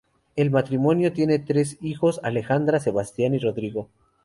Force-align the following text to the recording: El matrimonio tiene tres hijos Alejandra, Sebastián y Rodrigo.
El 0.35 0.49
matrimonio 0.49 1.13
tiene 1.13 1.37
tres 1.37 1.77
hijos 1.79 2.19
Alejandra, 2.23 2.79
Sebastián 2.79 3.35
y 3.35 3.37
Rodrigo. 3.37 3.87